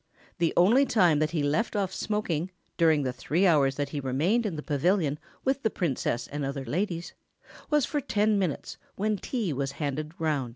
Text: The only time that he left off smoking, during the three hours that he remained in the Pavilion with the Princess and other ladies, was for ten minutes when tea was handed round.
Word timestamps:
The 0.39 0.51
only 0.57 0.87
time 0.87 1.19
that 1.19 1.29
he 1.29 1.43
left 1.43 1.75
off 1.75 1.93
smoking, 1.93 2.49
during 2.75 3.03
the 3.03 3.13
three 3.13 3.45
hours 3.45 3.75
that 3.75 3.89
he 3.89 3.99
remained 3.99 4.47
in 4.47 4.55
the 4.55 4.63
Pavilion 4.63 5.19
with 5.45 5.61
the 5.61 5.69
Princess 5.69 6.25
and 6.27 6.43
other 6.43 6.65
ladies, 6.65 7.13
was 7.69 7.85
for 7.85 8.01
ten 8.01 8.39
minutes 8.39 8.77
when 8.95 9.17
tea 9.17 9.53
was 9.53 9.73
handed 9.73 10.19
round. 10.19 10.49